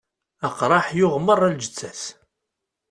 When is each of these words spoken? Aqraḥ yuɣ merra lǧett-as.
Aqraḥ 0.47 0.85
yuɣ 0.97 1.13
merra 1.19 1.47
lǧett-as. 1.55 2.01